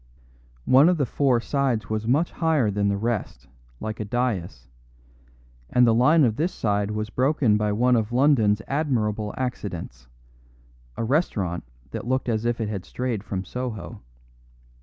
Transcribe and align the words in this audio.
One 0.65 0.89
of 0.89 0.97
the 0.97 1.05
four 1.05 1.39
sides 1.39 1.87
was 1.87 2.07
much 2.07 2.31
higher 2.31 2.71
than 2.71 2.87
the 2.87 2.97
rest, 2.97 3.47
like 3.79 3.99
a 3.99 4.03
dais; 4.03 4.67
and 5.69 5.85
the 5.85 5.93
line 5.93 6.23
of 6.23 6.37
this 6.37 6.51
side 6.51 6.89
was 6.89 7.11
broken 7.11 7.55
by 7.55 7.71
one 7.71 7.95
of 7.95 8.11
London's 8.11 8.63
admirable 8.67 9.31
accidents 9.37 10.07
a 10.97 11.03
restaurant 11.03 11.65
that 11.91 12.07
looked 12.07 12.29
as 12.29 12.45
if 12.45 12.59
it 12.59 12.67
had 12.67 12.83
strayed 12.83 13.23
from 13.23 13.45
Soho. 13.45 14.01